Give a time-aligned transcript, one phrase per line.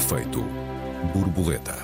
[0.00, 0.42] Efeito
[1.12, 1.76] borboleta.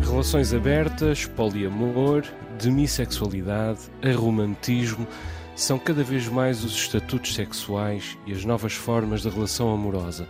[0.00, 2.22] Relações abertas, poliamor,
[2.62, 5.08] demissexualidade, aromantismo
[5.56, 10.28] são cada vez mais os estatutos sexuais e as novas formas de relação amorosa.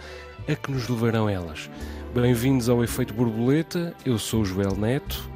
[0.49, 1.69] A que nos levarão elas?
[2.15, 5.31] Bem-vindos ao Efeito Borboleta, eu sou o Joel Neto.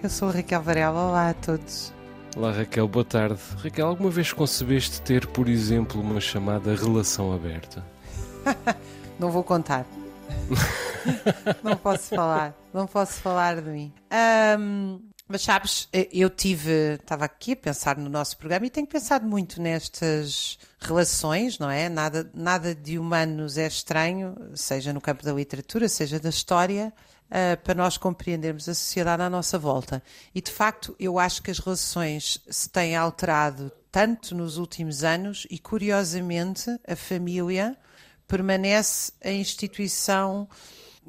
[0.00, 1.92] Eu sou a Raquel Varela, olá a todos.
[2.36, 3.40] Olá Raquel, boa tarde.
[3.62, 7.84] Raquel, alguma vez concebeste ter, por exemplo, uma chamada relação aberta?
[9.18, 9.84] não vou contar.
[11.62, 13.92] não posso falar, não posso falar de mim.
[14.58, 15.00] Um,
[15.30, 19.62] mas sabes, eu tive, estava aqui a pensar no nosso programa e tenho pensado muito
[19.62, 21.88] nestas relações, não é?
[21.88, 26.92] Nada, nada de humanos é estranho, seja no campo da literatura, seja da história,
[27.26, 30.02] uh, para nós compreendermos a sociedade à nossa volta.
[30.34, 35.46] E de facto, eu acho que as relações se têm alterado tanto nos últimos anos
[35.48, 37.76] e, curiosamente, a família
[38.26, 40.48] permanece a instituição,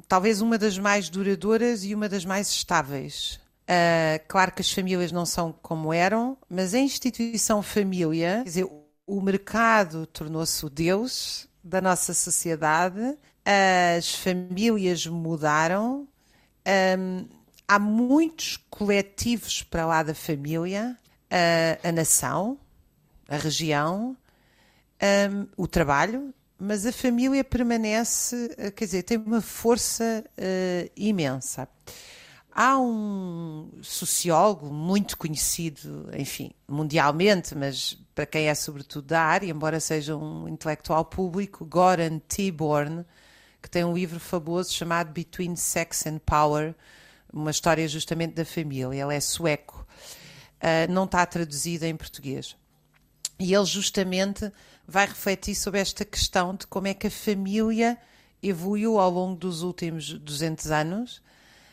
[0.06, 5.12] talvez uma das mais duradouras e uma das mais estáveis Uh, claro que as famílias
[5.12, 8.68] não são como eram, mas a instituição família, quer dizer,
[9.06, 13.16] o mercado tornou-se o Deus da nossa sociedade,
[13.96, 16.08] as famílias mudaram,
[16.98, 17.28] um,
[17.66, 20.96] há muitos coletivos para lá da família,
[21.30, 22.58] uh, a nação,
[23.28, 24.16] a região,
[25.30, 31.68] um, o trabalho, mas a família permanece, quer dizer, tem uma força uh, imensa.
[32.54, 39.80] Há um sociólogo muito conhecido, enfim, mundialmente, mas para quem é sobretudo da área, embora
[39.80, 43.06] seja um intelectual público, Goran Tiborn,
[43.62, 46.74] que tem um livro fabuloso chamado Between Sex and Power,
[47.32, 49.02] uma história justamente da família.
[49.02, 49.86] Ele é sueco,
[50.60, 52.54] uh, não está traduzido em português.
[53.38, 54.52] E ele justamente
[54.86, 57.96] vai refletir sobre esta questão de como é que a família
[58.42, 61.22] evoluiu ao longo dos últimos 200 anos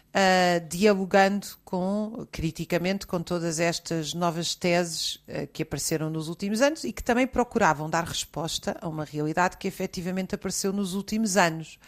[0.09, 6.83] uh, dialogando com, criticamente com todas estas novas teses uh, que apareceram nos últimos anos
[6.83, 11.79] e que também procuravam dar resposta a uma realidade que efetivamente apareceu nos últimos anos.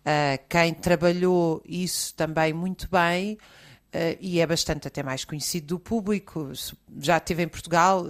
[0.00, 3.38] Uh, quem trabalhou isso também muito bem
[3.90, 6.52] Uh, e é bastante até mais conhecido do público.
[7.00, 8.08] Já esteve em Portugal, uh,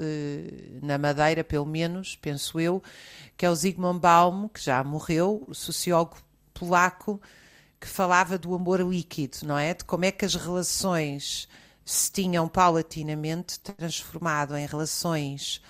[0.82, 2.82] na Madeira, pelo menos, penso eu,
[3.34, 6.18] que é o Zygmunt Baum, que já morreu, sociólogo
[6.52, 7.18] polaco,
[7.80, 9.72] que falava do amor líquido, não é?
[9.72, 11.48] De como é que as relações
[11.84, 15.62] se tinham paulatinamente transformado em relações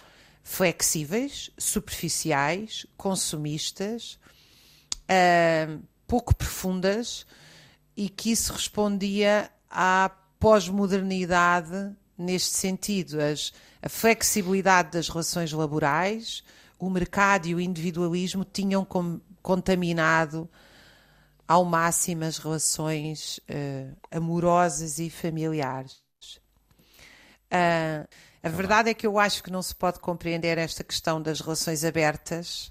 [0.42, 4.18] flexíveis, superficiais, consumistas,
[5.04, 7.24] uh, pouco profundas
[7.96, 10.10] e que isso respondia à
[10.40, 13.20] pós-modernidade neste sentido.
[13.20, 16.42] As, a flexibilidade das relações laborais,
[16.78, 20.50] o mercado e o individualismo tinham com, contaminado
[21.50, 26.00] ao máximo as relações uh, amorosas e familiares.
[27.50, 28.06] Uh,
[28.40, 31.84] a verdade é que eu acho que não se pode compreender esta questão das relações
[31.84, 32.70] abertas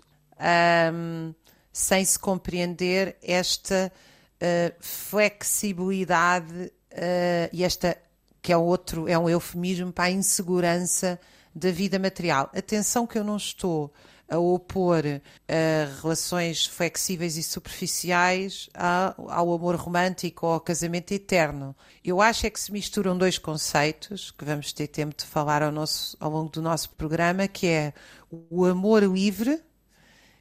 [0.94, 1.36] um,
[1.74, 7.98] sem se compreender esta uh, flexibilidade uh, e esta
[8.42, 11.20] que é outro é um eufemismo para a insegurança
[11.54, 12.50] da vida material.
[12.56, 13.94] Atenção que eu não estou
[14.30, 21.76] a opor uh, relações flexíveis e superficiais ao, ao amor romântico ou ao casamento eterno.
[22.04, 25.72] Eu acho é que se misturam dois conceitos que vamos ter tempo de falar ao,
[25.72, 27.94] nosso, ao longo do nosso programa, que é
[28.30, 29.60] o amor livre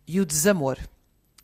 [0.06, 0.78] e o desamor.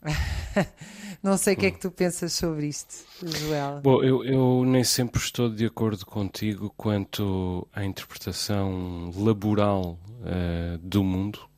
[1.23, 3.81] Não sei o que é que tu pensas sobre isto, Joel.
[3.81, 11.03] Bom, eu, eu, nem sempre estou de acordo contigo quanto à interpretação laboral uh, do
[11.03, 11.49] mundo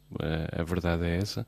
[0.51, 1.45] a verdade é essa.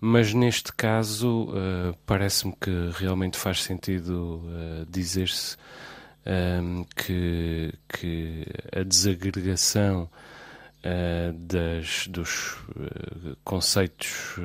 [0.00, 5.56] Mas neste caso, uh, parece-me que realmente faz sentido uh, dizer-se
[6.26, 10.10] ehm, que, que a desagregação
[11.34, 12.58] das, dos
[13.42, 14.36] conceitos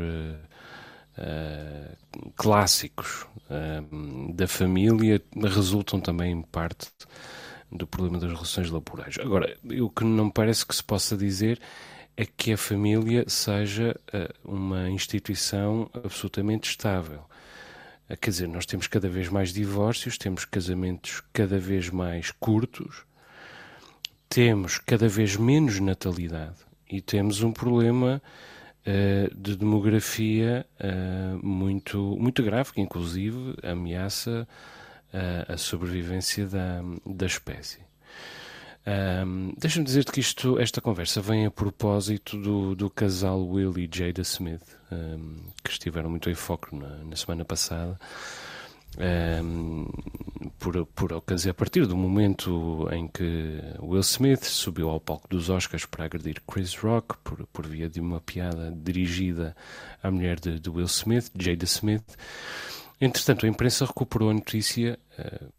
[2.38, 6.88] clássicos ehm, da família resultam também em parte
[7.69, 9.18] do problema das relações laborais.
[9.19, 11.59] Agora, o que não parece que se possa dizer
[12.19, 17.21] é que a família seja uh, uma instituição absolutamente estável.
[18.10, 23.06] Uh, quer dizer, nós temos cada vez mais divórcios, temos casamentos cada vez mais curtos,
[24.27, 26.57] temos cada vez menos natalidade
[26.92, 28.21] e temos um problema
[28.86, 30.66] uh, de demografia
[31.42, 34.45] muito, muito grave, que inclusive ameaça
[35.48, 37.88] a sobrevivência da, da espécie.
[38.89, 43.88] Um, Deixa-me dizer-te que isto, esta conversa vem a propósito do, do casal Will e
[43.91, 48.00] Jada Smith, um, que estiveram muito em foco na, na semana passada.
[48.97, 49.86] Um,
[50.57, 55.51] por, por ocasião, a partir do momento em que Will Smith subiu ao palco dos
[55.51, 59.56] Oscars para agredir Chris Rock por, por via de uma piada dirigida
[60.01, 62.18] à mulher de, de Will Smith, Jada Smith.
[63.00, 65.58] Entretanto, a imprensa recuperou a notícia uh,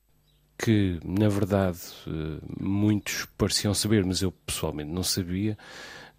[0.62, 5.57] que, na verdade, uh, muitos pareciam saber, mas eu pessoalmente não sabia,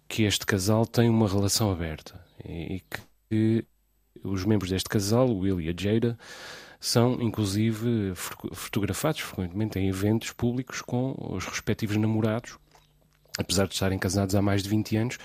[0.08, 2.82] que este casal tem uma relação aberta e,
[3.30, 3.64] que
[4.24, 6.18] os membros deste casal, o Will e a Jada,
[6.80, 8.12] são inclusive
[8.52, 12.58] fotografados frequentemente em eventos públicos com os respectivos namorados,
[13.38, 15.18] apesar de estarem casados há mais de 20 anos,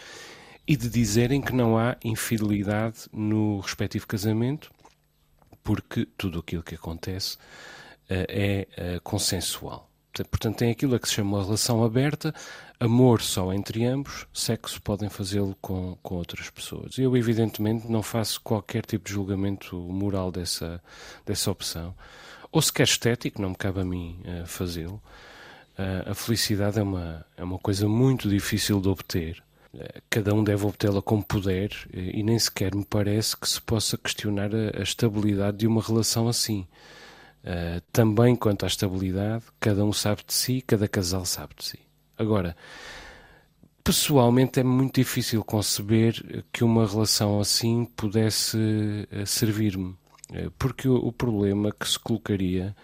[0.68, 4.72] e de dizerem que não há infidelidade no respectivo casamento,
[5.64, 7.38] porque tudo aquilo que acontece
[8.10, 8.68] é
[8.98, 9.88] uh, consensual.
[10.24, 12.34] Portanto, tem aquilo a que se chama uma relação aberta,
[12.80, 16.98] amor só entre ambos, sexo podem fazê-lo com, com outras pessoas.
[16.98, 20.82] Eu, evidentemente, não faço qualquer tipo de julgamento moral dessa,
[21.26, 21.94] dessa opção,
[22.52, 25.02] ou sequer estético, não me cabe a mim uh, fazê-lo.
[25.78, 29.44] Uh, a felicidade é uma, é uma coisa muito difícil de obter.
[29.74, 33.98] Uh, cada um deve obtê-la como puder e nem sequer me parece que se possa
[33.98, 36.66] questionar a, a estabilidade de uma relação assim.
[37.48, 41.80] Uh, também quanto à estabilidade, cada um sabe de si, cada casal sabe de si.
[42.18, 42.58] Agora,
[43.82, 49.96] pessoalmente é muito difícil conceber que uma relação assim pudesse uh, servir-me,
[50.32, 52.76] uh, porque o, o, problema que se colocaria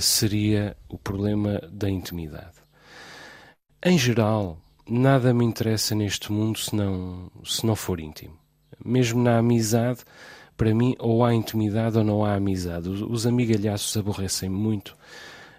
[0.00, 2.58] seria o problema da intimidade.
[3.84, 4.56] Em geral,
[4.88, 8.38] nada me interessa neste mundo se não, se não for íntimo.
[8.84, 10.04] Mesmo na amizade,
[10.56, 12.88] para mim, ou há intimidade ou não há amizade.
[12.88, 14.96] Os, os amigalhaços aborrecem muito.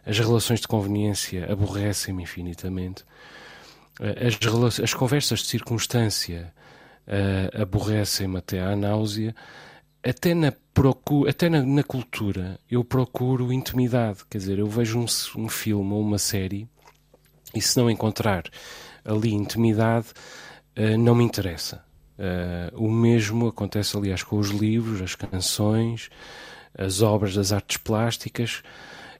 [0.06, 3.03] As relações de conveniência aborrecem-me infinitamente.
[4.00, 6.53] Eh, as, as, conversas de circunstância
[7.07, 9.36] uh, aborrecem-me até à náusea.
[10.03, 14.19] Até na, procura, até na, na, cultura eu procuro intimidade.
[14.30, 15.06] Quer dizer, eu vejo um,
[15.38, 16.68] um filme ou uma série
[17.53, 18.44] e se não encontrar
[19.03, 20.07] ali intimidade,
[20.77, 21.85] uh, não me interessa.
[22.17, 26.09] Uh, o mesmo acontece, aliás, com os livros, as canções,
[26.77, 28.63] as obras das artes plásticas.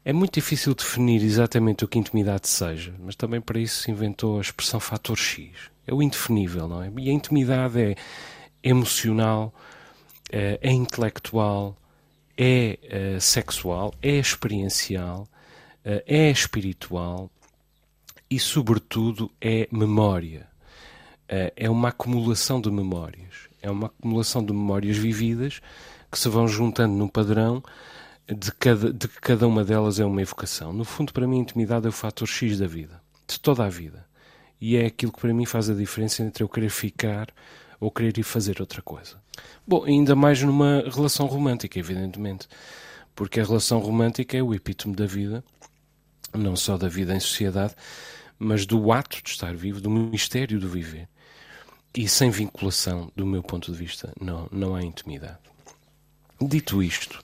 [0.03, 4.38] É muito difícil definir exatamente o que intimidade seja, mas também para isso se inventou
[4.38, 5.50] a expressão fator X.
[5.86, 6.92] É o indefinível, não é?
[6.97, 7.95] E a intimidade é
[8.63, 9.53] emocional,
[10.31, 11.75] é, é intelectual,
[12.38, 15.27] é, é sexual, é experiencial,
[15.83, 17.30] é, espiritual
[18.30, 20.55] e, sobretudo, é memória eh,
[21.27, 23.50] é uma acumulação de memórias.
[23.62, 25.60] É uma acumulação de memórias vividas
[26.12, 27.63] que se vão juntando num padrão
[28.27, 30.72] de, cada, de que cada uma delas é uma evocação.
[30.72, 33.69] No fundo, para mim, a intimidade é o fator X da vida, de toda a
[33.69, 34.06] vida.
[34.62, 37.28] E é aquilo que para mim faz a diferença entre eu querer ficar
[37.80, 39.18] ou querer ir fazer outra coisa.
[39.68, 42.48] Bom, ainda mais numa relação romântica, evidentemente,
[43.13, 45.44] porque a relação romântica é o epítome da vida,
[46.33, 47.75] não só da vida em sociedade,
[48.39, 51.10] mas do ato de estar vivo, do mistério do viver
[51.95, 55.39] e sem vinculação, do meu ponto de vista, não, não há intimidade.
[56.42, 57.21] Dito isto,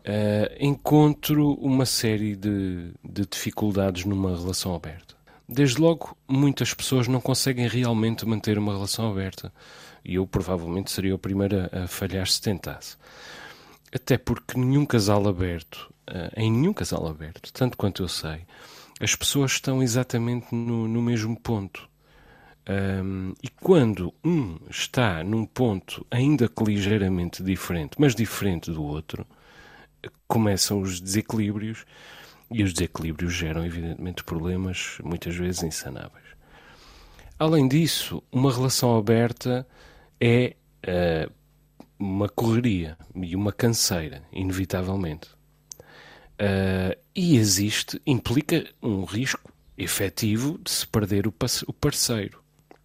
[0.00, 5.14] uh, encontro uma série de, de dificuldades numa relação aberta.
[5.46, 9.52] Desde logo, muitas pessoas não conseguem realmente manter uma relação aberta.
[10.04, 12.96] E eu provavelmente seria o primeiro a, a falhar se tentasse.
[13.92, 18.46] Até porque nenhum casal aberto, uh, em nenhum casal aberto, tanto quanto eu sei,
[19.00, 21.89] as pessoas estão exatamente no, no mesmo ponto.
[22.68, 29.26] Um, e quando um está num ponto ainda que ligeiramente diferente, mas diferente do outro,
[30.28, 31.84] começam os desequilíbrios
[32.50, 36.24] e os desequilíbrios geram, evidentemente, problemas muitas vezes insanáveis.
[37.38, 39.66] Além disso, uma relação aberta
[40.20, 41.32] é uh,
[41.98, 45.28] uma correria e uma canseira, inevitavelmente.
[46.40, 52.39] Uh, e existe, implica um risco efetivo de se perder o parceiro.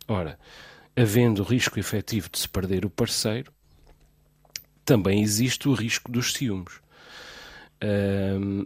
[0.07, 0.37] Ora,
[0.95, 3.51] havendo risco efetivo de se perder o parceiro,
[4.83, 6.79] também existe o risco dos ciúmes.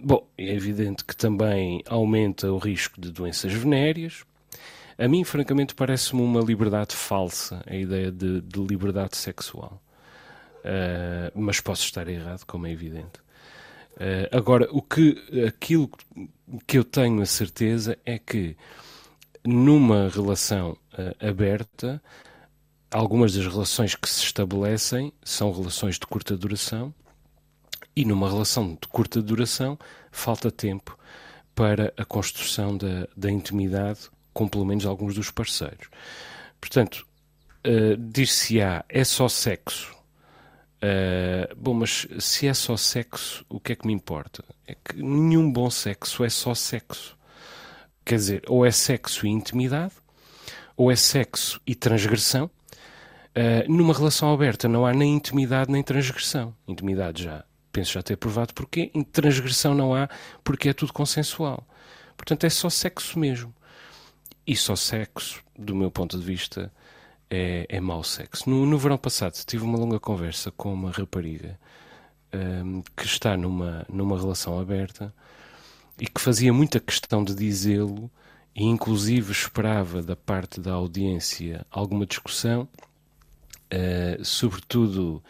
[0.03, 4.23] bom, é evidente que também aumenta o risco de doenças venéreas.
[4.97, 9.81] A mim, francamente, parece-me uma liberdade falsa a ideia de, de liberdade sexual.
[10.59, 13.19] Uh, mas posso estar errado, como é evidente.
[13.95, 15.17] Uh, agora, o que,
[15.47, 15.89] aquilo
[16.67, 18.57] que eu tenho a certeza é que
[19.45, 22.01] numa relação uh, aberta,
[22.91, 26.93] algumas das relações que se estabelecem são relações de curta duração
[27.95, 29.77] e numa relação de curta duração
[30.11, 30.97] falta tempo
[31.53, 35.89] para a construção da, da intimidade com pelo menos alguns dos parceiros.
[36.59, 37.05] Portanto,
[37.67, 39.93] uh, dir-se-á é só sexo.
[40.81, 44.43] Uh, bom, mas se é só sexo, o que é que me importa?
[44.65, 47.17] É que nenhum bom sexo é só sexo.
[48.05, 49.93] Quer dizer, ou é sexo e intimidade,
[50.79, 52.49] ou é sexo e transgressão.
[53.35, 56.55] Uh, numa relação aberta não há nem intimidade nem transgressão.
[56.65, 58.89] Intimidade já, penso já ter provado porquê.
[59.11, 60.07] Transgressão não há
[60.41, 61.67] porque é tudo consensual.
[62.15, 63.53] Portanto, é só sexo mesmo.
[64.47, 66.71] E só sexo, do meu ponto de vista,
[67.29, 68.49] é, é mau sexo.
[68.49, 71.59] No, no verão passado tive uma longa conversa com uma rapariga
[72.33, 75.13] um, que está numa, numa relação aberta
[75.99, 78.09] e que fazia muita questão de dizê-lo
[78.59, 82.67] e inclusive esperava da parte da audiência alguma discussão,
[83.73, 85.23] uh, sobretudo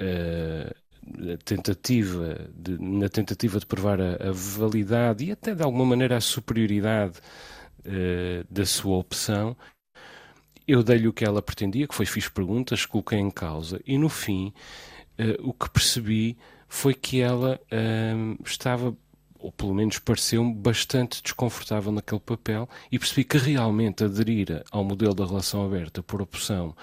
[0.00, 6.16] uh, tentativa de, na tentativa de provar a, a, validade e até de alguma maneira
[6.16, 7.18] a superioridade
[7.80, 9.56] uh, da sua opção.
[10.66, 14.08] Eu dei-lhe o que ela pretendia, que foi fiz perguntas, coloquei em causa e no
[14.08, 14.54] fim
[15.40, 17.60] o que percebi foi que ela
[18.44, 18.96] estava
[19.44, 25.14] ou pelo menos pareceu-me bastante desconfortável naquele papel e percebi que realmente aderir ao modelo
[25.14, 26.74] da relação aberta por opção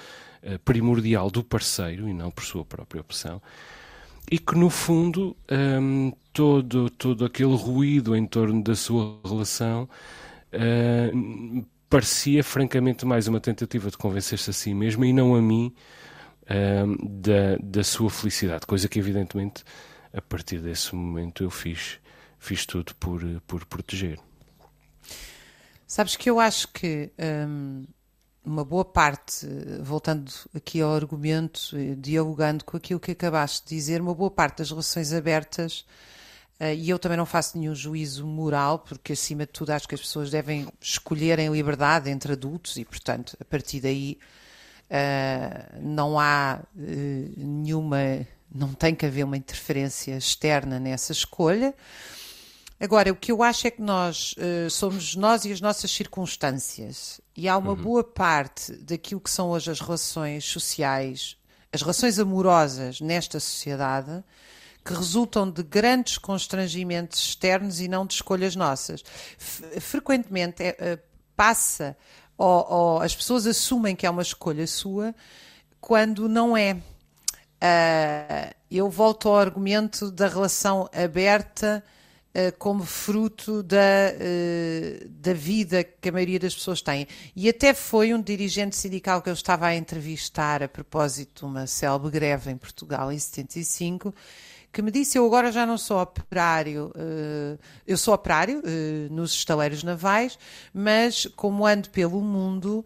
[0.44, 3.41] uh, primordial do parceiro e não por sua própria opção
[4.30, 9.89] e que no fundo um, ehm, todo, todo aquele ruído em torno da sua relação
[10.53, 15.74] uh, parecia francamente mais uma tentativa de convencer-se a si mesma e não a mim
[16.48, 19.63] ehm, da, da sua felicidade, coisa que evidentemente
[20.13, 22.00] a partir desse momento eu fiz
[22.42, 24.20] fiz tudo por, por proteger.
[25.88, 27.12] Sabes que eu acho que
[27.48, 27.86] hum,
[28.44, 29.48] uma boa parte,
[29.82, 34.72] voltando aqui ao argumento, dialogando com aquilo que acabaste de dizer, uma boa parte das
[34.72, 35.86] relações abertas,
[36.60, 39.96] uh, e eu também não faço nenhum juízo moral, porque acima de tudo acho que
[39.96, 44.18] as pessoas devem escolher em liberdade entre adultos e, portanto, a partir daí
[44.90, 46.80] uh, não há uh,
[47.38, 51.76] nenhuma, não tem que haver uma interferência externa nessa escolha.
[52.82, 57.22] Agora, o que eu acho é que nós uh, somos nós e as nossas circunstâncias,
[57.38, 57.76] e há uma uhum.
[57.76, 61.38] boa parte daquilo que são hoje as relações sociais,
[61.72, 64.24] as relações amorosas nesta sociedade,
[64.84, 69.04] que resultam de grandes constrangimentos externos e não de escolhas nossas.
[69.38, 70.98] Frequentemente é,
[71.36, 71.96] passa,
[72.36, 75.14] ou, ou, as pessoas assumem que é uma escolha sua,
[75.80, 76.74] quando não é.
[76.74, 81.84] Uh, eu volto ao argumento da relação aberta
[82.58, 87.08] como fruto da, uh, da vida que a maioria das pessoas tem.
[87.36, 91.68] E até foi um dirigente sindical que eu estava a entrevistar a propósito de uma
[91.68, 94.14] célebre greve em Portugal em 75
[94.72, 98.64] que me disse: Eu agora já não sou operário, uh, eu sou operário
[99.10, 100.40] nos estaleiros navais,
[100.74, 102.86] mas como ando pelo mundo,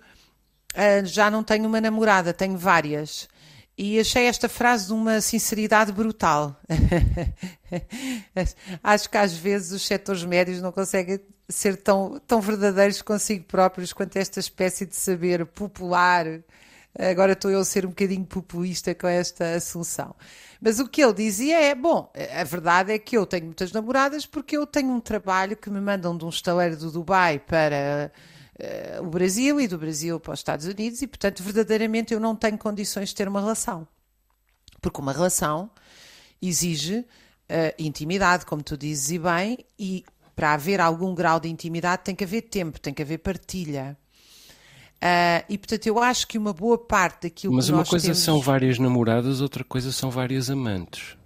[1.03, 3.29] já não tenho uma namorada, tenho várias.
[3.77, 6.57] E achei esta frase de uma sinceridade brutal.
[8.81, 13.91] Acho que às vezes os setores médios não conseguem ser tão, tão verdadeiros consigo próprios
[13.91, 16.25] quanto esta espécie de saber popular.
[16.97, 20.15] Agora estou eu a ser um bocadinho populista com esta assunção.
[20.61, 24.25] Mas o que ele dizia é: bom, a verdade é que eu tenho muitas namoradas
[24.25, 28.09] porque eu tenho um trabalho que me mandam de um estaleiro do Dubai para
[28.59, 32.35] uh, o Brasil e do Brasil para os Estados Unidos e, portanto, verdadeiramente eu não
[32.35, 33.87] tenho condições de ter uma relação.
[34.81, 35.69] Porque uma relação
[36.41, 37.05] exige uh,
[37.77, 40.03] intimidade, como tu dizes e bem, e
[40.35, 43.97] para haver algum grau de intimidade tem que haver tempo, tem que haver partilha.
[44.95, 48.05] Uh, e portanto eu acho que uma boa parte daquilo Mas que uma nós coisa
[48.05, 48.19] temos...
[48.19, 51.17] são várias namoradas, outra coisa são várias amantes.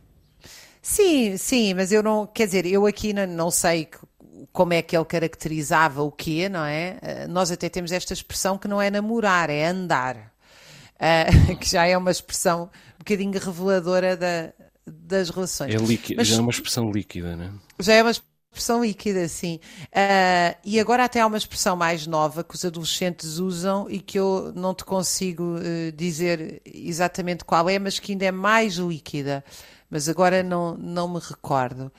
[0.82, 3.88] Sim, sim, mas eu não, quer dizer, eu aqui não, não sei
[4.52, 6.98] como é que ele caracterizava o quê, não é?
[7.02, 10.32] Uh, nós até temos esta expressão que não é namorar, é andar.
[10.96, 14.52] Uh, que já é uma expressão um bocadinho reveladora da,
[14.86, 15.74] das relações.
[15.74, 17.52] É líquido, Mas, já é uma expressão líquida, não é?
[17.80, 19.60] Já é uma expressão líquida, sim.
[19.86, 24.20] Uh, e agora até há uma expressão mais nova que os adolescentes usam e que
[24.20, 29.44] eu não te consigo uh, dizer exatamente qual é, mas que ainda é mais líquida.
[29.90, 31.92] Mas agora não, não me recordo.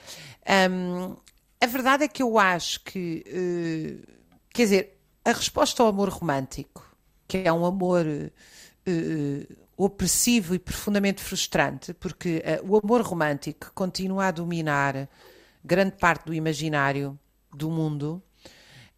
[0.71, 1.17] Um,
[1.61, 4.13] a verdade é que eu acho que, uh,
[4.51, 6.85] quer dizer, a resposta ao amor romântico,
[7.29, 14.27] que é um amor uh, opressivo e profundamente frustrante, porque uh, o amor romântico continua
[14.27, 15.09] a dominar
[15.63, 17.19] grande parte do imaginário
[17.55, 18.23] do mundo.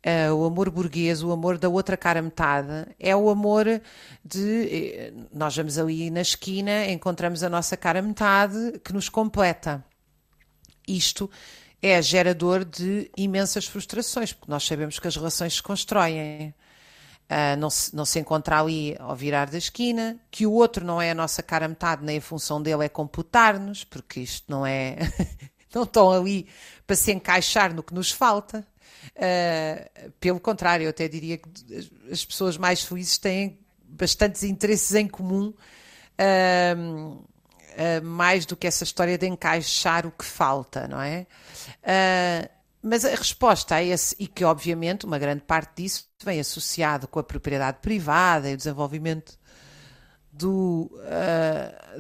[0.04, 3.66] Uh, o amor burguês, o amor da outra cara metade, é o amor
[4.24, 5.12] de.
[5.32, 9.84] Nós vamos ali na esquina, encontramos a nossa cara metade que nos completa.
[10.88, 11.30] Isto
[11.82, 16.54] é gerador de imensas frustrações, porque nós sabemos que as relações se constroem.
[17.24, 21.00] Uh, não, se, não se encontra ali ao virar da esquina, que o outro não
[21.00, 24.96] é a nossa cara metade, nem a função dele é computar-nos, porque isto não é.
[25.74, 26.46] não estão ali
[26.86, 28.66] para se encaixar no que nos falta.
[29.16, 31.48] Uh, pelo contrário, eu até diria que
[32.10, 35.54] as pessoas mais felizes têm bastantes interesses em comum,
[36.18, 37.24] uh,
[37.72, 41.26] uh, mais do que essa história de encaixar o que falta, não é?
[42.84, 47.20] mas a resposta a esse, e que obviamente uma grande parte disso vem associado com
[47.20, 49.38] a propriedade privada e o desenvolvimento
[50.32, 50.90] do,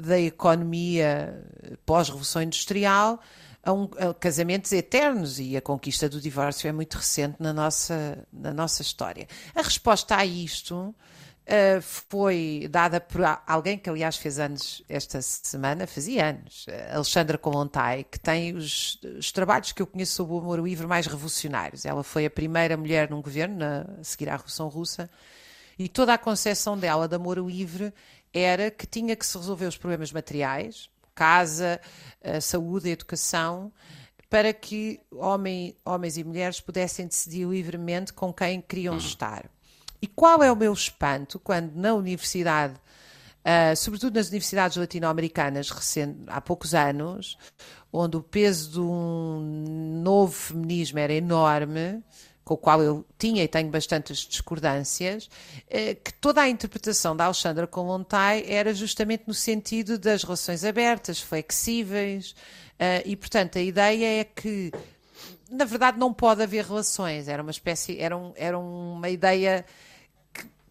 [0.02, 1.40] da economia
[1.86, 3.20] pós-revolução industrial,
[3.62, 8.26] a, um, a casamentos eternos e a conquista do divórcio é muito recente na nossa,
[8.32, 9.28] na nossa história.
[9.54, 10.94] A resposta a isto
[11.42, 18.04] Uh, foi dada por alguém que, aliás, fez anos esta semana, fazia anos, Alexandra Kolontai,
[18.04, 21.84] que tem os, os, trabalhos que eu conheço sobre o amor livre mais revolucionários.
[21.84, 25.10] Ela foi a primeira mulher num governo, na, a seguir à Revolução Russa,
[25.76, 27.92] e toda a concepção dela de amor livre
[28.32, 31.80] era que tinha que se resolver os problemas materiais, casa,
[32.22, 33.72] a saúde, educação,
[34.30, 39.00] para que homem, homens e mulheres pudessem decidir livremente com quem queriam uhum.
[39.00, 39.50] estar.
[40.02, 45.70] E qual é o meu espanto quando na universidade, uh, sobretudo nas universidades latino-americanas
[46.26, 47.38] há poucos anos,
[47.92, 52.02] onde o peso de um novo feminismo era enorme,
[52.44, 55.30] com o qual eu tinha e tenho bastantes discordâncias,
[55.70, 61.20] eh, que toda a interpretação da Alexandra Kolontai era justamente no sentido das relações abertas,
[61.20, 62.34] flexíveis,
[62.78, 64.72] eh, e portanto a ideia é que
[65.48, 69.64] na verdade não pode haver relações, era uma espécie, era, um, era uma ideia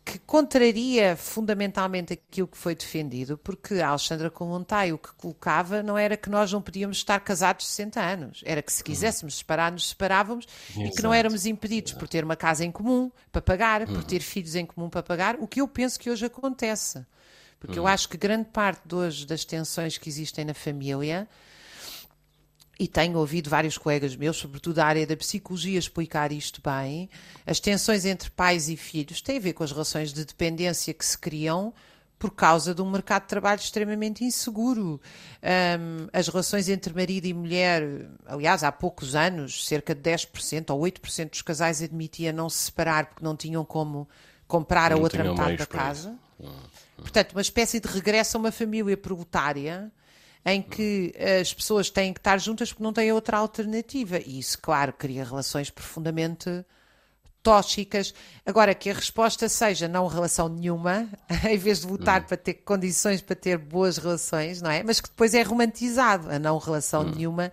[0.03, 5.97] que contraria fundamentalmente aquilo que foi defendido, porque a Alexandra Comontai o que colocava não
[5.97, 9.89] era que nós não podíamos estar casados 60 anos, era que se quiséssemos separar, nos
[9.89, 10.87] separávamos Exato.
[10.87, 14.21] e que não éramos impedidos por ter uma casa em comum para pagar, por ter
[14.21, 17.05] filhos em comum para pagar, o que eu penso que hoje acontece.
[17.59, 21.29] Porque eu acho que grande parte de hoje das tensões que existem na família
[22.81, 27.11] e tenho ouvido vários colegas meus, sobretudo da área da psicologia, explicar isto bem.
[27.45, 31.05] As tensões entre pais e filhos têm a ver com as relações de dependência que
[31.05, 31.71] se criam
[32.17, 34.99] por causa de um mercado de trabalho extremamente inseguro.
[35.43, 37.83] Um, as relações entre marido e mulher,
[38.25, 43.05] aliás, há poucos anos, cerca de 10% ou 8% dos casais admitia não se separar
[43.05, 44.09] porque não tinham como
[44.47, 46.15] comprar não a outra metade da casa.
[46.97, 49.91] Portanto, uma espécie de regresso a uma família proletária
[50.45, 54.17] em que as pessoas têm que estar juntas porque não têm outra alternativa.
[54.19, 56.65] E isso, claro, cria relações profundamente
[57.43, 58.13] tóxicas.
[58.45, 61.07] Agora, que a resposta seja não relação nenhuma,
[61.49, 62.25] em vez de lutar hum.
[62.25, 64.83] para ter condições para ter boas relações, não é?
[64.83, 66.29] Mas que depois é romantizado.
[66.29, 67.11] A não relação hum.
[67.15, 67.51] nenhuma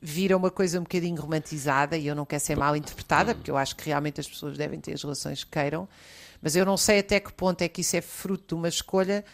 [0.00, 3.34] vira uma coisa um bocadinho romantizada e eu não quero ser mal interpretada, hum.
[3.34, 5.88] porque eu acho que realmente as pessoas devem ter as relações que queiram,
[6.40, 9.24] mas eu não sei até que ponto é que isso é fruto de uma escolha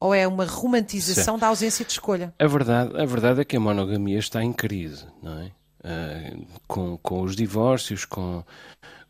[0.00, 1.40] ou é uma romantização Sim.
[1.40, 2.34] da ausência de escolha?
[2.38, 5.50] A verdade, a verdade é que a monogamia está em crise, não é?
[5.80, 8.44] Uh, com, com os divórcios, com,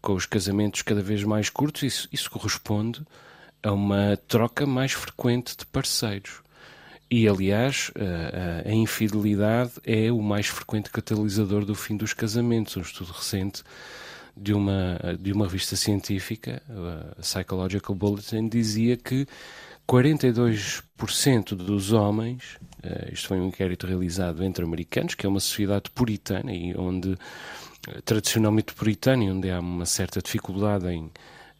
[0.01, 3.03] com os casamentos cada vez mais curtos, isso, isso corresponde
[3.62, 6.42] a uma troca mais frequente de parceiros.
[7.11, 12.77] E, aliás, a, a, infidelidade é o mais frequente catalisador do fim dos casamentos.
[12.77, 13.62] Um estudo recente
[14.37, 19.27] de uma, de uma revista científica, a Psychological Bulletin, dizia que
[19.88, 25.90] 42% dos homens, uh, isto foi um inquérito realizado entre americanos, que é uma sociedade
[25.90, 31.11] puritana e onde uh, tradicionalmente puritana e onde há uma certa dificuldade em,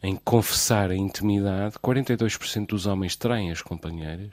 [0.03, 4.31] em confessar a intimidade, 42% dos homens traem as companheiras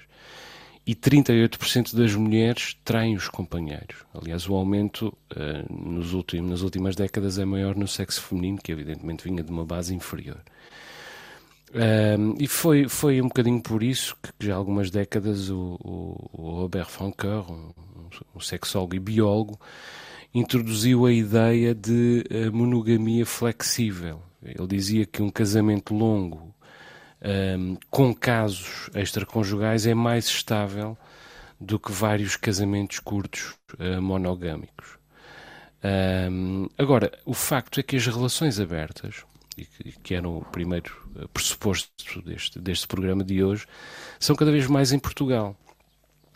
[0.87, 4.05] e 38% das mulheres traem os companheiros.
[4.15, 8.71] Aliás, o aumento uh, nos últimos, nas últimas décadas é maior no sexo feminino, que
[8.71, 10.41] evidentemente vinha de uma base inferior.
[11.77, 16.31] Um, e foi, foi um bocadinho por isso que já há algumas décadas o, o,
[16.33, 17.71] o Robert Francoeur, um,
[18.35, 19.61] um sexólogo e biólogo,
[20.33, 24.23] introduziu a ideia de uh, monogamia flexível.
[24.43, 26.55] Ele dizia que um casamento longo
[27.59, 30.97] um, com casos extraconjugais é mais estável
[31.61, 34.97] do que vários casamentos curtos uh, monogâmicos.
[36.31, 39.25] Um, agora, o facto é que as relações abertas,
[39.65, 43.67] que, que era o primeiro eh, pressuposto deste, deste programa de hoje,
[44.21, 45.57] são cada vez mais em Portugal.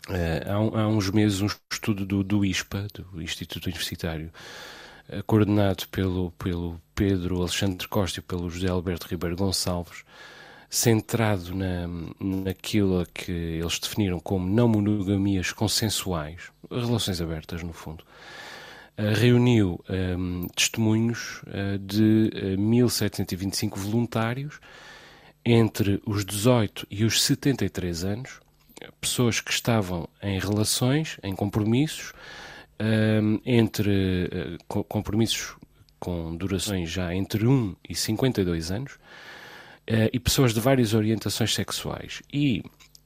[0.09, 4.31] Uh, há, há, uns meses um estudo do, do ISPA, do Instituto Universitário,
[5.09, 10.03] uh, coordenado pelo, pelo Pedro Alexandre Costa e pelo José Alberto Ribeiro Gonçalves,
[10.69, 11.87] centrado na,
[12.19, 18.03] naquilo que eles definiram como não monogamias consensuais, relações abertas, no fundo,
[19.15, 24.59] reuniu um, testemunhos uh, de 1.725 voluntários
[25.45, 28.39] entre os 18 e os 73 anos,
[28.99, 32.13] pessoas que estavam em relações, em compromissos,
[32.79, 35.55] um, entre uh, compromissos
[35.99, 42.21] com durações já entre 1 e 52 anos, uh, e pessoas de várias orientações sexuais.
[42.31, 42.63] E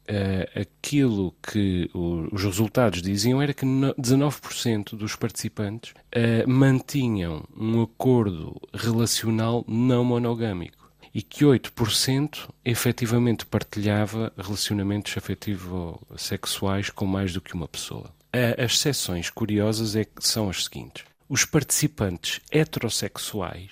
[0.09, 7.81] uh, aquilo que o, os resultados diziam era que 19% dos participantes uh, mantinham um
[7.81, 17.53] acordo relacional não monogâmico e que 8% efetivamente partilhava relacionamentos afetivo-sexuais com mais do que
[17.53, 18.13] uma pessoa.
[18.33, 21.05] As exceções curiosas é são as seguintes.
[21.29, 23.71] Os participantes heterossexuais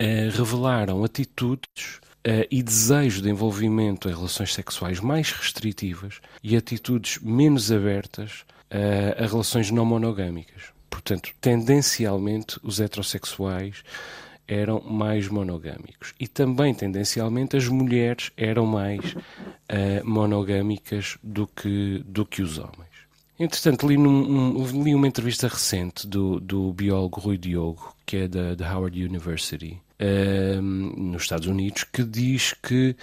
[0.00, 7.18] uh, revelaram atitudes uh, e desejo de envolvimento em relações sexuais mais restritivas e atitudes
[7.22, 10.64] menos abertas uh, a relações não monogâmicas.
[10.90, 13.82] Portanto, tendencialmente, os heterossexuais
[14.46, 16.14] eram mais monogâmicos.
[16.18, 22.87] E também, tendencialmente, as mulheres eram mais uh, monogâmicas do que, do que os homens.
[23.38, 28.28] Entretanto, li, num, um, li uma entrevista recente do, do biólogo Rui Diogo, que é
[28.28, 29.80] da, da Howard University,
[30.62, 32.96] nos Estados Unidos, que diz que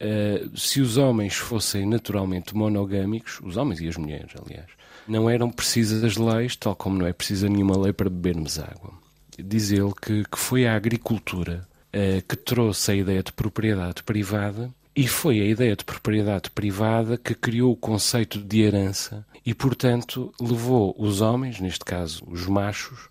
[0.00, 4.66] uh, se os homens fossem naturalmente monogâmicos, os homens e as mulheres, aliás,
[5.06, 8.92] não eram precisas leis, tal como não é precisa nenhuma lei para bebermos água.
[9.38, 14.70] Diz ele que, que foi a agricultura uh, que trouxe a ideia de propriedade privada
[14.94, 20.32] e foi a ideia de propriedade privada que criou o conceito de herança e, portanto,
[20.40, 23.08] levou os homens, neste caso os machos,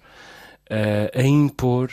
[1.13, 1.91] a impor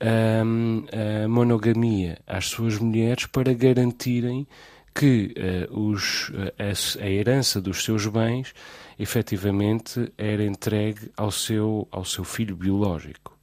[0.00, 4.46] a, a monogamia às suas mulheres para garantirem
[4.94, 5.34] que
[5.70, 8.54] uh, os, a, a, herança dos seus bens
[8.96, 13.36] efetivamente era entregue ao seu, ao seu filho biológico.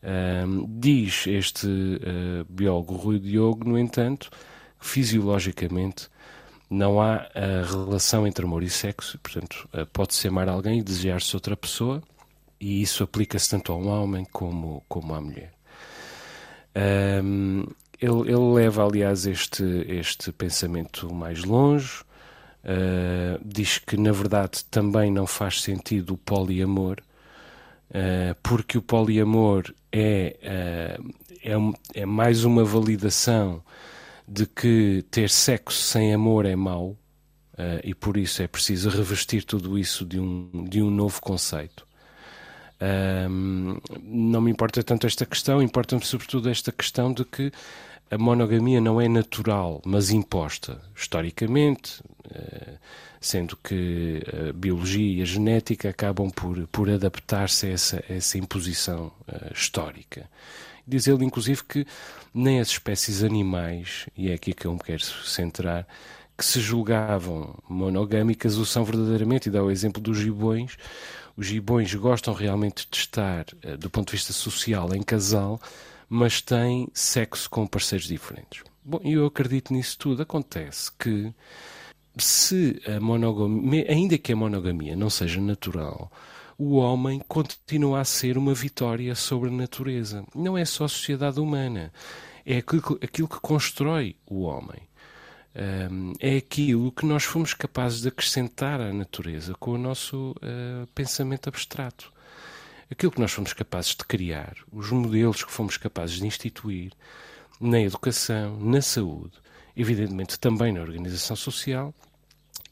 [0.00, 4.30] Um, diz este uh, biólogo Rui Diogo, no entanto,
[4.78, 6.08] fisiologicamente
[6.70, 11.34] não há a relação entre amor e sexo, portanto, uh, pode-se amar alguém e desejar-se
[11.34, 12.02] outra pessoa,
[12.60, 15.52] e isso aplica-se tanto ao homem como, como à mulher.
[17.24, 17.64] Um,
[18.00, 22.02] ele, ele, leva, aliás, este, este pensamento mais longe,
[22.64, 26.98] uh, diz que, na verdade, também não faz sentido o poliamor,
[27.90, 33.62] uh, porque o poliamor é, uh, é, é, mais uma validação
[34.28, 36.96] de que ter sexo sem amor é mau,
[37.82, 41.84] e por isso é preciso revestir tudo isso de um, de um novo conceito.
[42.80, 47.50] Um, não me importa tanto esta questão, importa-me sobretudo esta questão de que
[48.10, 52.78] a monogamia não é natural, mas imposta historicamente, uh,
[53.20, 58.38] sendo que a biologia e a genética acabam por, por adaptar-se a essa, a essa
[58.38, 60.30] imposição uh, histórica.
[60.86, 61.86] Diz ele, inclusive, que
[62.34, 65.86] nem as espécies animais, e é aqui que eu me quero centrar,
[66.36, 70.76] que se julgavam monogâmicas o são verdadeiramente, e dá o exemplo dos gibões,
[71.36, 75.60] os gibões gostam realmente de estar, eh, do ponto de vista social, em casal,
[76.08, 78.64] mas têm sexo com parceiros diferentes.
[78.84, 80.22] Bom, eu acredito nisso tudo.
[80.22, 81.32] Acontece que
[82.16, 86.10] se a monogamia, ainda que a monogamia não seja natural,
[86.58, 90.24] o homem continua a ser uma vitória sobre a natureza.
[90.34, 91.92] Não é só a sociedade humana,
[92.44, 94.88] é aquilo, que constrói o homem
[96.20, 101.48] é aquilo que nós fomos capazes de acrescentar à natureza com o nosso uh, pensamento
[101.48, 102.12] abstrato.
[102.90, 106.92] Aquilo que nós fomos capazes de criar, os modelos que fomos capazes de instituir
[107.60, 109.32] na educação, na saúde,
[109.76, 111.92] evidentemente também na organização social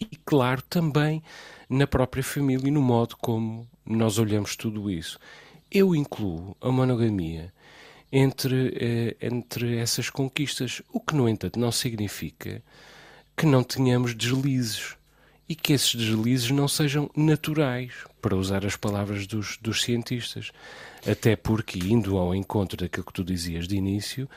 [0.00, 1.22] e, claro, também
[1.68, 5.18] na própria família e no modo como nós olhamos tudo isso.
[5.70, 7.52] Eu incluo a monogamia
[8.12, 12.62] entre, eh, entre essas conquistas, o que, no entanto, não significa
[13.37, 14.96] que não tenhamos deslizes
[15.48, 20.50] e que esses deslizes não sejam naturais, para usar as palavras dos, dos cientistas.
[21.06, 24.28] Até porque, indo ao encontro daquilo que tu dizias de início,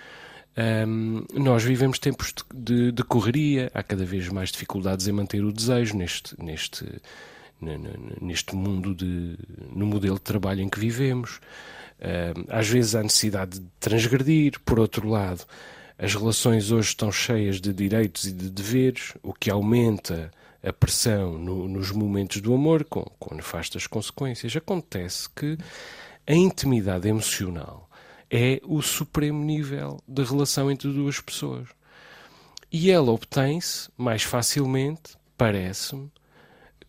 [0.57, 5.53] um, nós vivemos tempos de, de, correria, há cada vez mais dificuldades em manter o
[5.53, 6.85] desejo neste, neste,
[8.21, 9.37] neste mundo, de,
[9.73, 11.39] no modelo de trabalho em que vivemos.
[11.99, 15.45] Uh, às vezes há necessidade de transgredir, por outro lado,
[15.97, 20.31] as relações hoje estão cheias de direitos e de deveres, o que aumenta
[20.63, 24.55] a pressão no, nos momentos do amor, com, com nefastas consequências.
[24.55, 25.57] Acontece que
[26.27, 27.88] a intimidade emocional
[28.29, 31.67] é o supremo nível de relação entre duas pessoas.
[32.71, 36.11] E ela obtém-se mais facilmente, parece-me,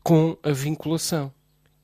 [0.03, 1.33] com a vinculação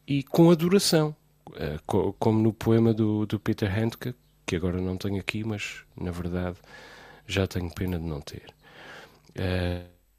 [0.06, 1.16] e com a duração
[1.48, 4.14] uh, como no poema do, do Peter Handke,
[4.44, 6.58] que agora não tenho aqui, mas na verdade
[7.26, 8.54] já tenho pena de não ter.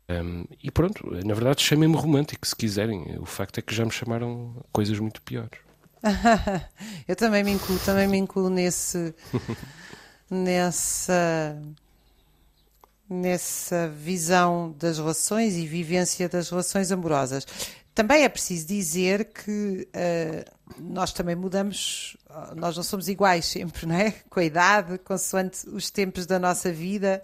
[0.10, 3.18] Um, e pronto, na verdade chamem-me romântico se quiserem.
[3.20, 5.67] O facto é que já me chamaram coisas muito piores.
[7.08, 9.14] eu também me incluo, também me incluo nesse
[10.30, 11.58] nessa
[13.10, 17.46] nessa visão das relações e vivência das relações amorosas.
[17.96, 22.18] Também é preciso dizer que uh, nós também mudamos,
[22.56, 24.12] nós não somos iguais sempre, não é?
[24.30, 27.24] Com a idade, consoante os tempos da nossa vida.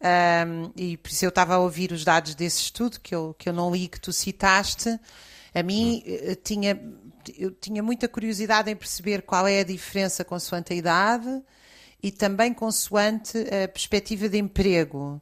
[0.00, 3.48] Um, e por isso eu estava a ouvir os dados desse estudo que eu, que
[3.48, 4.98] eu não li, que tu citaste.
[5.58, 6.34] A mim hum.
[6.44, 6.78] tinha,
[7.38, 11.42] eu tinha muita curiosidade em perceber qual é a diferença consoante a idade
[12.02, 15.20] e também consoante a perspectiva de emprego.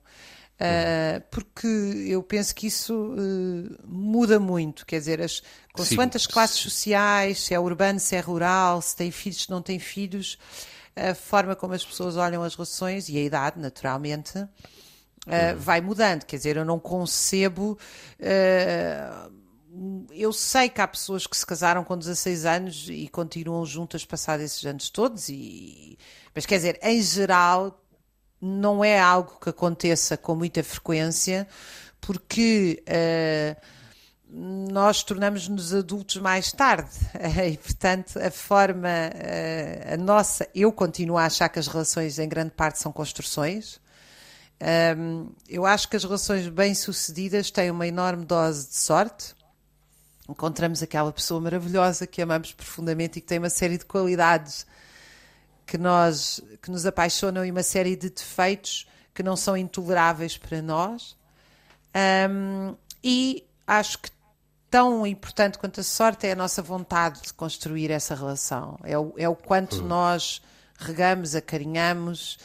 [0.55, 5.43] Uh, porque eu penso que isso uh, muda muito, quer dizer, as,
[5.73, 6.25] consoante Sim.
[6.25, 9.81] as classes sociais, se é urbano, se é rural, se tem filhos, se não tem
[9.81, 10.39] filhos,
[10.95, 14.49] a forma como as pessoas olham as relações e a idade, naturalmente, uh,
[15.27, 15.59] uhum.
[15.59, 16.25] vai mudando.
[16.25, 17.77] Quer dizer, eu não concebo.
[20.13, 24.45] Eu sei que há pessoas que se casaram com 16 anos e continuam juntas passados
[24.45, 25.99] esses anos todos, e,
[26.35, 27.81] mas quer dizer, em geral,
[28.41, 31.49] não é algo que aconteça com muita frequência,
[32.01, 33.57] porque uh,
[34.29, 36.91] nós tornamos-nos adultos mais tarde
[37.51, 42.29] e, portanto, a forma, uh, a nossa, eu continuo a achar que as relações em
[42.29, 43.81] grande parte são construções.
[44.61, 49.35] Um, ehm, eu acho que as relações bem-sucedidas têm uma enorme dose de sorte.
[50.29, 54.67] Encontramos aquela pessoa maravilhosa que amamos profundamente e que tem uma série de qualidades
[55.67, 60.63] que, nós, que nos apaixonam e uma série de defeitos que não são intoleráveis para
[60.63, 61.17] nós.
[62.31, 64.11] Um, e acho que
[64.71, 68.79] tão importante quanto a sorte é a nossa vontade de construir essa relação.
[68.83, 69.87] É o, é o quanto uhum.
[69.87, 70.43] nós
[70.79, 72.39] regamos, acarinhamos,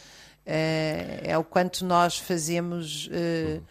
[0.46, 3.64] é, é o quanto nós fazemos uh,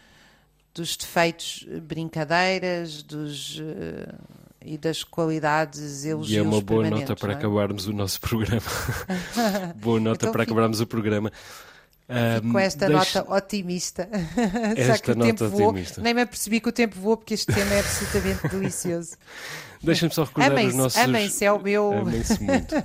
[0.79, 3.59] dos defeitos brincadeiras, dos.
[3.59, 7.35] Uh, e das qualidades elogios E é uma boa nota para é?
[7.37, 8.61] acabarmos o nosso programa.
[9.77, 11.31] boa nota então, para fico, acabarmos o programa.
[12.43, 14.09] Um, com esta nota otimista.
[14.75, 16.01] Esta nota otimista.
[16.01, 19.15] Nem me apercebi que o tempo voou porque este tema é absolutamente delicioso.
[19.81, 20.97] Deixa-me só recordar os nossos.
[20.97, 21.93] Amem-se, é o meu.
[21.93, 22.75] Amem-se muito.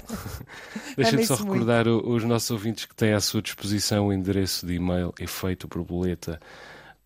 [0.97, 2.09] Deixa-me só recordar muito.
[2.09, 6.39] os nossos ouvintes que têm à sua disposição o endereço de e-mail efeito borboleta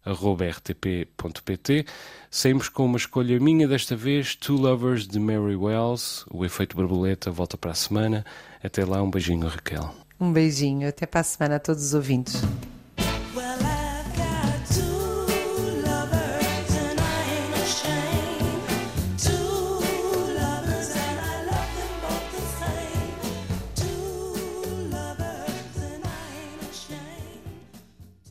[0.06, 1.86] rtp.pt.
[2.30, 6.24] Saímos com uma escolha minha desta vez, Two Lovers de Mary Wells.
[6.30, 8.24] O efeito borboleta volta para a semana.
[8.62, 9.94] Até lá, um beijinho, Raquel.
[10.20, 12.42] Um beijinho, até para a semana a todos os ouvintes.